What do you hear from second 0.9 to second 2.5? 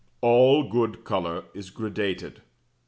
COLOUR IS GRADATED.